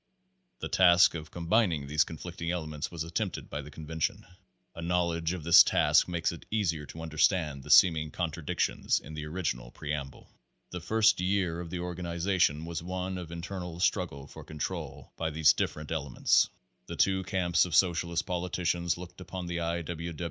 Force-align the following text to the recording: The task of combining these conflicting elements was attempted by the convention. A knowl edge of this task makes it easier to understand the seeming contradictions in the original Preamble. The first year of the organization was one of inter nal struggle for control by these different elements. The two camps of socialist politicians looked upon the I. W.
The 0.61 0.67
task 0.67 1.13
of 1.13 1.29
combining 1.29 1.85
these 1.85 2.03
conflicting 2.05 2.49
elements 2.49 2.89
was 2.89 3.03
attempted 3.03 3.51
by 3.51 3.61
the 3.61 3.69
convention. 3.69 4.25
A 4.73 4.81
knowl 4.81 5.13
edge 5.13 5.33
of 5.33 5.43
this 5.43 5.61
task 5.63 6.07
makes 6.07 6.31
it 6.31 6.47
easier 6.49 6.87
to 6.87 7.03
understand 7.03 7.61
the 7.61 7.69
seeming 7.69 8.09
contradictions 8.09 8.99
in 8.99 9.13
the 9.13 9.27
original 9.27 9.69
Preamble. 9.69 10.27
The 10.71 10.81
first 10.81 11.21
year 11.21 11.59
of 11.59 11.69
the 11.69 11.81
organization 11.81 12.65
was 12.65 12.81
one 12.81 13.19
of 13.19 13.31
inter 13.31 13.59
nal 13.59 13.79
struggle 13.79 14.25
for 14.25 14.43
control 14.43 15.13
by 15.17 15.29
these 15.29 15.53
different 15.53 15.91
elements. 15.91 16.49
The 16.87 16.95
two 16.95 17.21
camps 17.25 17.65
of 17.65 17.75
socialist 17.75 18.25
politicians 18.25 18.97
looked 18.97 19.21
upon 19.21 19.45
the 19.45 19.59
I. 19.59 19.83
W. 19.83 20.15